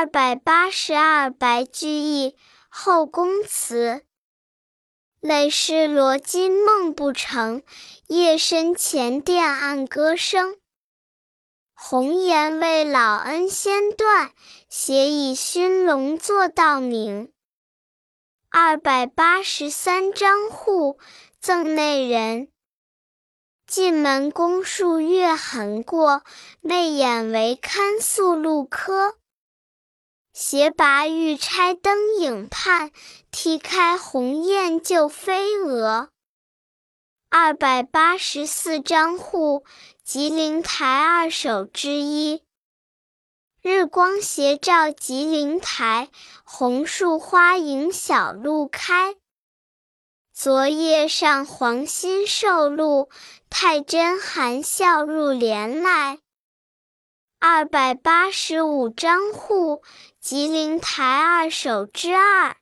[0.00, 2.34] 二百八十二白居易
[2.70, 4.02] 后宫词。
[5.20, 7.62] 累世罗巾梦不成，
[8.06, 10.56] 夜深前殿暗歌声。
[11.74, 14.32] 红颜未老恩先断，
[14.70, 17.30] 斜倚熏笼坐道明。
[18.48, 20.98] 二百八十三张户，
[21.42, 22.48] 赠内人。
[23.66, 26.22] 进门宫树月痕过，
[26.62, 29.19] 媚眼唯看宿路柯。
[30.42, 32.92] 斜拔玉钗灯影畔，
[33.30, 36.08] 踢开鸿雁救飞蛾。
[37.28, 39.66] 二百八十四张户，
[40.02, 42.42] 吉林台二首之一。
[43.60, 46.08] 日光斜照吉林台，
[46.42, 49.16] 红树花影小路开。
[50.32, 53.10] 昨夜上皇新受禄，
[53.50, 56.18] 太真含笑入帘来。
[57.42, 59.82] 二百八十五张户，
[60.20, 62.58] 吉林台二首之二。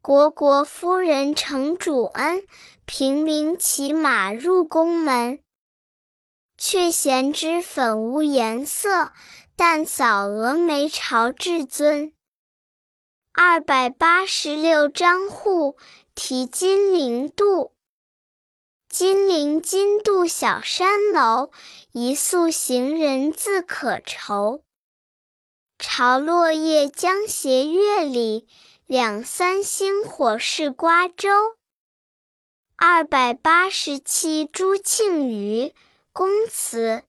[0.00, 2.46] 虢国夫人承主恩，
[2.84, 5.40] 平民骑马入宫门。
[6.56, 9.10] 却嫌脂粉无颜色，
[9.56, 12.12] 淡扫蛾眉朝至尊。
[13.32, 15.76] 二百八十六张户，
[16.14, 17.72] 题金陵渡。
[18.98, 21.50] 金陵金渡小山楼，
[21.92, 24.62] 一宿行人自可愁。
[25.78, 28.48] 潮落叶将斜月里，
[28.86, 31.28] 两三星火是瓜洲。
[32.74, 35.74] 二百八十七朱庆余
[36.14, 37.02] 宫词。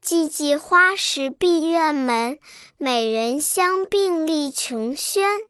[0.00, 2.38] 寂寂花时闭院门，
[2.76, 5.40] 美人香并立琼轩。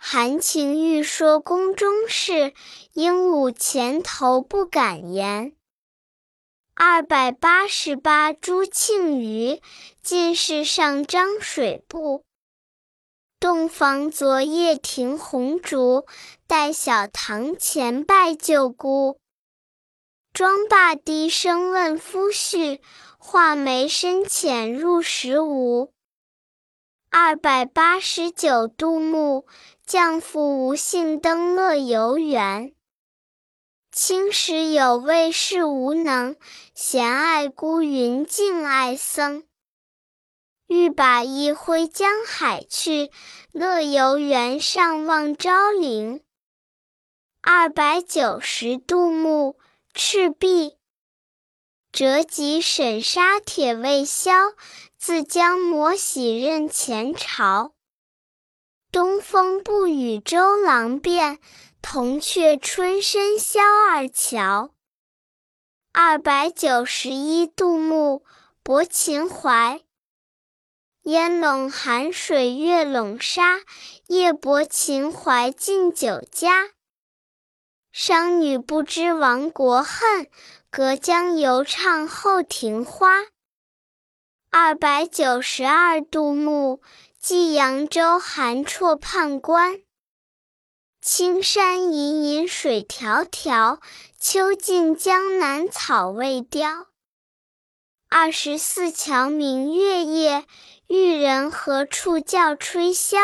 [0.00, 2.54] 含情欲说宫中事，
[2.92, 5.52] 鹦鹉前头不敢言。
[6.74, 9.60] 二百八十八朱庆余，
[10.00, 12.24] 进士上张水部。
[13.40, 16.06] 洞房昨夜停红烛，
[16.46, 19.18] 待晓堂前拜舅姑。
[20.32, 22.80] 妆罢低声问夫婿，
[23.18, 25.92] 画眉深浅入时无。
[27.10, 29.44] 二百八十九杜牧。
[29.88, 32.74] 将复无幸登乐游原。
[33.90, 36.36] 青史有味是无能，
[36.74, 39.44] 闲爱孤云敬爱僧。
[40.66, 43.10] 欲把一挥江海去，
[43.50, 46.22] 乐游原上望昭陵。
[47.40, 49.58] 二百九十杜牧
[49.94, 50.76] 赤壁。
[51.90, 54.34] 折戟沈沙铁未销，
[54.98, 57.72] 自将磨洗认前朝。
[58.90, 61.38] 东风不与周郎便，
[61.82, 64.70] 铜雀春深萧二乔。
[65.92, 68.24] 二百九十一杜牧
[68.62, 69.82] 泊秦淮。
[71.02, 73.60] 烟笼寒水月笼沙，
[74.06, 76.70] 夜泊秦淮近酒家。
[77.92, 80.30] 商女不知亡国恨，
[80.70, 83.26] 隔江犹唱后庭花。
[84.50, 86.80] 二百九十二杜牧。
[87.20, 89.80] 寄扬州韩绰判官。
[91.00, 93.80] 青山隐隐水迢迢，
[94.20, 96.86] 秋尽江南草未凋。
[98.08, 100.46] 二十四桥明月夜，
[100.86, 103.18] 玉人何处教吹箫？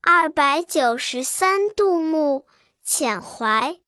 [0.00, 2.46] 二百九十三杜牧
[2.84, 3.78] 遣怀。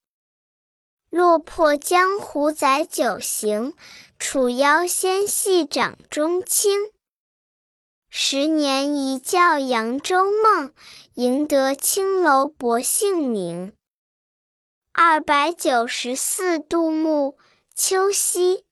[1.09, 3.75] 落魄江湖载酒行，
[4.19, 6.93] 楚腰纤细掌中轻。
[8.11, 10.73] 十年一觉扬州梦，
[11.13, 13.75] 赢得青楼薄幸名。
[14.93, 17.37] 二百九十四杜牧
[17.75, 18.65] 秋夕。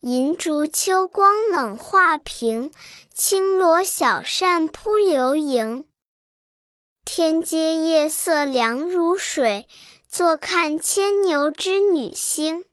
[0.00, 2.72] 银烛秋光冷画屏，
[3.12, 5.86] 轻罗小扇扑流萤。
[7.04, 9.68] 天阶夜色凉如水，
[10.08, 12.64] 坐看牵牛织女星。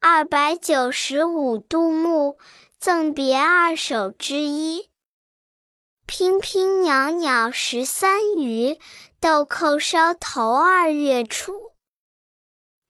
[0.00, 2.36] 二百九十五杜牧。
[2.84, 4.90] 赠别二首之一。
[6.06, 8.78] 娉娉袅袅十三余，
[9.18, 11.72] 豆蔻梢头二月初。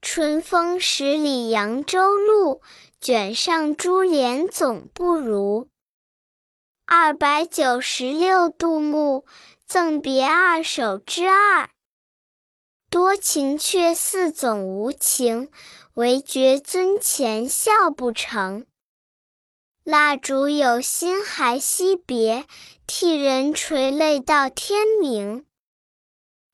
[0.03, 2.61] 春风十里扬州路，
[3.01, 5.69] 卷上珠帘总不如。
[6.87, 9.25] 二百九十六杜牧
[9.65, 11.71] 赠别二首之二。
[12.91, 15.53] 多情却似总无情，
[15.93, 18.67] 唯觉尊前笑不成。
[19.85, 22.47] 蜡烛有心还惜别，
[22.87, 25.45] 替人垂泪到天明。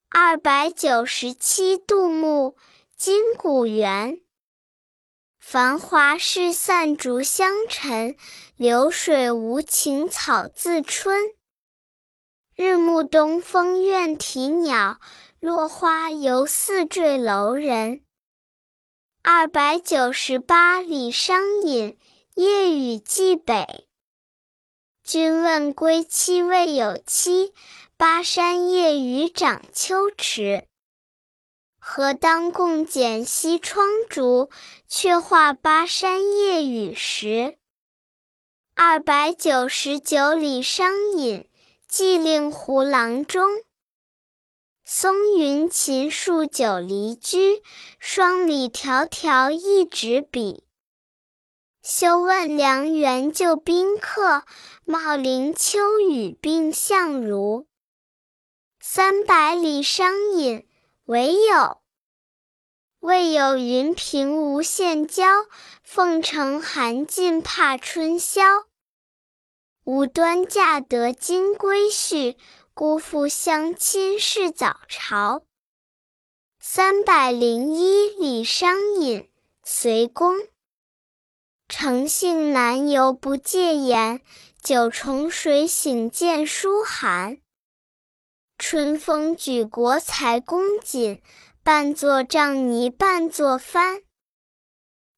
[0.08, 2.56] 二百九十七杜牧
[2.96, 4.20] 金谷园。
[5.38, 8.16] 繁华事散逐香尘，
[8.56, 11.16] 流水无情草自春。
[12.56, 14.98] 日暮东风怨啼鸟，
[15.38, 18.02] 落花犹似坠楼人。
[19.22, 21.96] 二百九十八里商隐，
[22.40, 23.86] 夜雨寄北。
[25.04, 27.52] 君问归期未有期，
[27.98, 30.66] 巴山夜雨涨秋池。
[31.78, 34.48] 何当共剪西窗烛，
[34.88, 37.58] 却话巴山夜雨时。
[38.74, 41.46] 二百九十九里商隐，
[41.86, 43.50] 寄令狐郎中。
[44.82, 47.62] 松云秦树久离居，
[47.98, 50.64] 双里迢迢一纸笔。
[51.82, 54.44] 休问梁园旧宾客，
[54.84, 57.66] 茂林秋雨病相如。
[58.78, 60.68] 三百里商隐，
[61.06, 61.80] 唯有
[62.98, 65.46] 未有云平无限娇，
[65.82, 68.42] 凤城寒尽怕春宵。
[69.84, 72.36] 无端嫁得金龟婿。
[72.72, 75.42] 辜负相亲是早朝。
[76.58, 79.28] 三百零一里商隐，
[79.64, 80.49] 随公。
[81.70, 84.20] 诚信难游不戒严，
[84.60, 87.38] 九重水醒见书寒。
[88.58, 91.22] 春风举国才公瑾，
[91.62, 94.02] 半作障泥半作帆。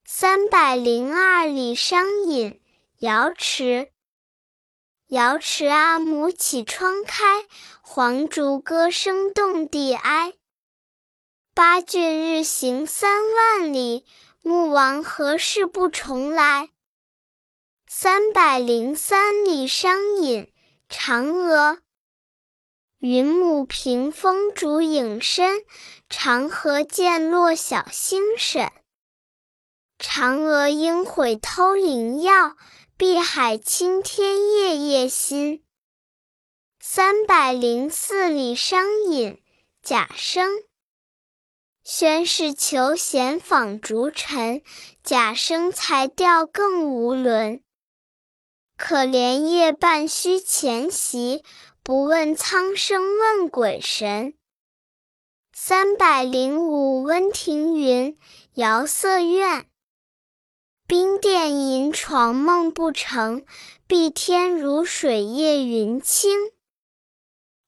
[0.04, 2.60] 三百零二里商隐，
[2.98, 3.90] 瑶池。
[5.08, 7.46] 瑶池阿母启窗开，
[7.81, 10.34] 黄竹歌声动地哀。
[11.55, 14.05] 八骏日行三万里，
[14.43, 16.71] 穆王何事不重来？
[17.87, 20.53] 三百零三里商隐，
[20.89, 21.79] 嫦娥。
[22.99, 25.65] 云母屏风烛影深，
[26.09, 28.73] 长河渐落晓星沈。
[30.00, 32.56] 嫦娥应悔偷灵药。
[32.97, 35.65] 碧海青天夜夜心。
[36.81, 39.43] 三百零四里商隐，
[39.83, 40.50] 贾生。
[41.94, 44.62] 宣室求贤访逐臣，
[45.05, 47.62] 贾生才调更无伦。
[48.79, 51.44] 可怜夜半虚前席，
[51.83, 54.33] 不问苍生问鬼神。
[55.53, 58.17] 三百零五温庭筠，
[58.55, 59.67] 遥色院。
[60.89, 63.44] 冰殿银床梦不成，
[63.87, 66.53] 碧天如水夜云轻。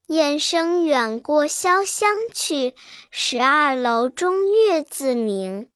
[0.07, 2.75] 雁声远过潇湘去，
[3.09, 5.71] 十二楼中月自明。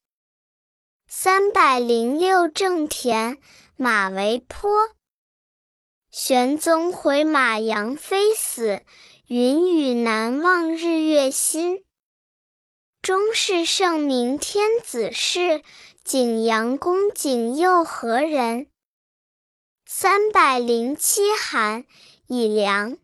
[1.07, 3.39] 三百零六正田，
[3.75, 4.91] 马嵬坡。
[6.11, 8.83] 玄宗回马杨妃死，
[9.25, 11.83] 云雨难忘日月新。
[13.01, 15.63] 终是圣明天子事。
[16.03, 18.67] 景阳宫景佑何人？
[19.87, 21.85] 三百零七寒，
[22.27, 22.99] 已凉。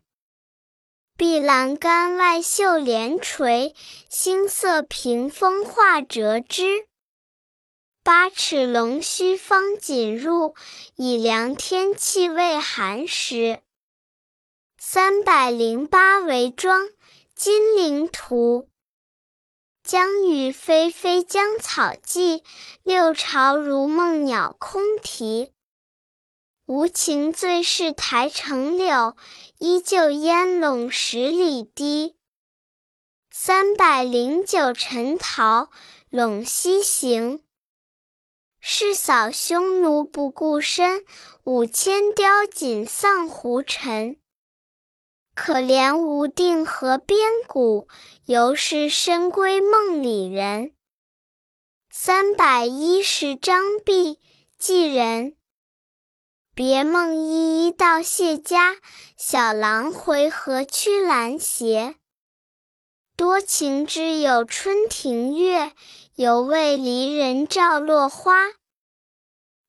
[1.18, 3.74] 碧栏杆外绣帘垂，
[4.10, 6.86] 星色屏风画折枝。
[8.04, 10.54] 八尺龙须方锦入，
[10.94, 13.60] 已凉天气未寒时。
[14.78, 16.86] 三百零八为庄，
[17.34, 18.68] 金陵图。
[19.82, 22.42] 江雨霏霏江草寂，
[22.82, 25.54] 六朝如梦鸟空啼。
[26.66, 29.16] 无情最是台城柳，
[29.60, 32.16] 依旧烟笼十里堤。
[33.30, 35.70] 三百零九陈桃，
[36.10, 37.44] 陇西行。
[38.58, 41.04] 誓扫匈奴不顾身，
[41.44, 44.16] 五千貂锦丧胡尘。
[45.36, 47.86] 可怜无定河边骨，
[48.24, 50.72] 犹是深闺梦里人。
[51.90, 54.18] 三百一十张壁，
[54.58, 55.36] 寄人。
[56.56, 58.76] 别梦依依到谢家，
[59.18, 61.96] 小郎回何驱兰鞋？
[63.14, 65.72] 多情只有春庭月，
[66.14, 68.52] 犹为离人照落花。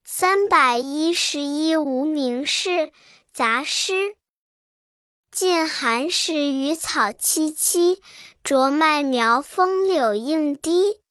[0.05, 2.93] 三百一十一无名氏，
[3.33, 4.15] 杂诗。
[5.29, 7.99] 近寒食雨草萋萋，
[8.45, 11.01] 着麦苗风柳映堤。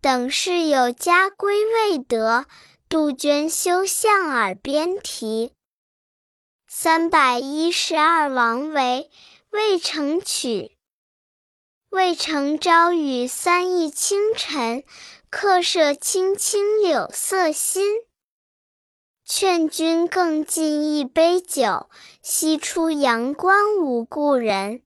[0.00, 2.46] 等事有家归未得，
[2.92, 5.54] 杜鹃休向耳边啼。
[6.68, 9.10] 三百一十二王维，
[9.48, 10.76] 渭城曲。
[11.88, 14.84] 渭城朝雨三亿清晨，
[15.30, 17.82] 客舍青青柳色新。
[19.24, 21.88] 劝君更尽一杯酒，
[22.20, 24.82] 西出阳关无故人。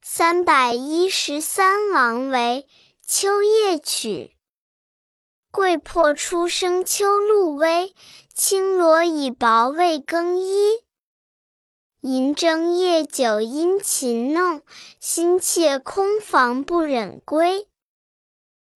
[0.00, 2.66] 三百一十三王维
[3.06, 4.30] 《秋夜曲》。
[5.56, 7.94] 桂魄初生秋露微，
[8.34, 10.82] 青罗已薄未更衣。
[12.02, 14.60] 银筝夜久殷勤弄，
[15.00, 17.66] 心切空房不忍归。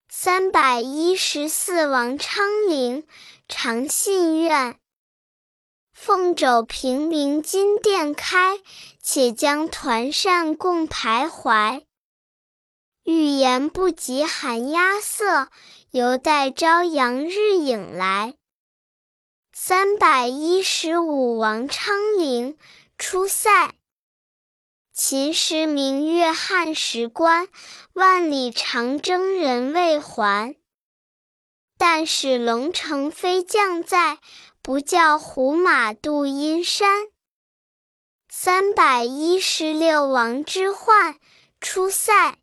[0.08, 3.06] 三百一十四王昌龄，
[3.46, 4.78] 长信愿。
[5.92, 8.58] 凤肘平明金殿开，
[9.02, 11.82] 且将团扇共徘徊。
[13.04, 15.48] 欲言不及寒鸦色，
[15.92, 18.34] 犹待朝阳日影来。
[19.52, 22.56] 三百一十五王昌龄。
[22.96, 23.74] 出塞，
[24.92, 27.48] 秦时明月汉时关，
[27.92, 30.54] 万里长征人未还。
[31.76, 34.20] 但使龙城飞将在，
[34.62, 37.08] 不教胡马度阴山。
[38.28, 41.16] 三百一十六王之涣
[41.60, 42.36] 出塞，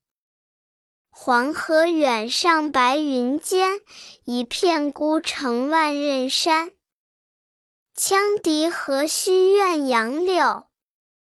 [1.27, 3.81] 黄河远上白云间，
[4.24, 6.72] 一片孤城万仞山。
[7.93, 10.67] 羌笛何须怨杨柳，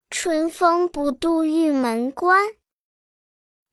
[0.08, 2.52] 春风不度玉门关。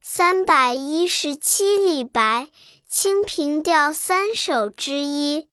[0.01, 2.49] 三百一十七李白，
[2.89, 5.47] 清平调三首之一。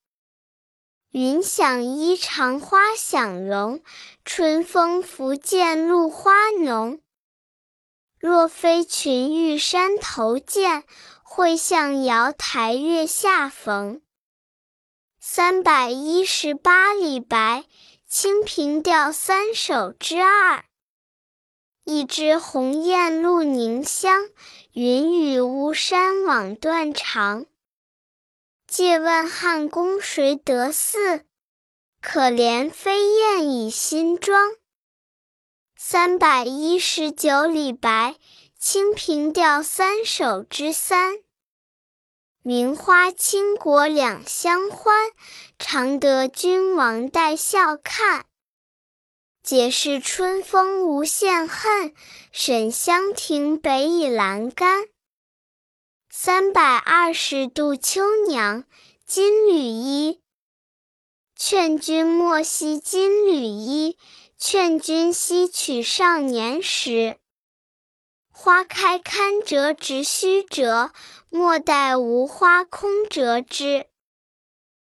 [1.12, 3.80] 云想衣裳花想容，
[4.24, 7.00] 春风拂槛露花浓。
[8.18, 10.84] 若非群玉山头见，
[11.22, 14.00] 会向瑶台月下逢。
[15.20, 17.64] 三百一十八李白，
[18.08, 20.64] 清平调三首之二。
[21.84, 24.28] 一枝红艳露凝香，
[24.72, 27.46] 云雨巫山枉断肠。
[28.66, 31.24] 借问汉宫谁得似？
[32.00, 34.52] 可怜飞燕倚新妆。
[35.88, 38.16] 三百一十九李白，
[38.58, 41.18] 清平调三首之三。
[42.42, 44.96] 名花倾国两相欢，
[45.60, 48.26] 常得君王带笑看。
[49.44, 51.94] 解释春风无限恨，
[52.32, 54.86] 沈香亭北倚阑干。
[56.10, 58.64] 三百二十度秋娘
[59.06, 60.20] 金缕衣，
[61.36, 63.96] 劝君莫惜金缕衣，
[64.38, 67.16] 劝君惜取少年时。
[68.30, 70.92] 花开堪折直须折，
[71.30, 73.86] 莫待无花空折枝。